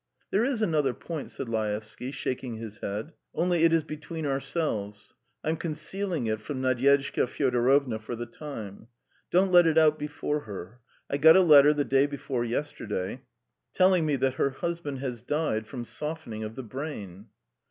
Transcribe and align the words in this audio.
"There 0.31 0.43
is 0.43 0.63
another 0.63 0.95
point," 0.95 1.29
said 1.29 1.47
Laevsky, 1.47 2.09
shaking 2.09 2.55
his 2.55 2.79
head. 2.79 3.13
"Only 3.35 3.65
it 3.65 3.71
is 3.71 3.83
between 3.83 4.25
ourselves. 4.25 5.13
I'm 5.43 5.55
concealing 5.57 6.25
it 6.25 6.41
from 6.41 6.59
Nadyezhda 6.59 7.27
Fyodorovna 7.27 7.99
for 7.99 8.15
the 8.15 8.25
time.... 8.25 8.87
Don't 9.29 9.51
let 9.51 9.67
it 9.67 9.77
out 9.77 9.99
before 9.99 10.39
her.... 10.39 10.79
I 11.07 11.17
got 11.17 11.37
a 11.37 11.41
letter 11.41 11.71
the 11.71 11.85
day 11.85 12.07
before 12.07 12.43
yesterday, 12.43 13.21
telling 13.75 14.03
me 14.07 14.15
that 14.15 14.33
her 14.41 14.49
husband 14.49 14.97
has 15.01 15.21
died 15.21 15.67
from 15.67 15.85
softening 15.85 16.43
of 16.43 16.55
the 16.55 16.63
brain." 16.63 17.27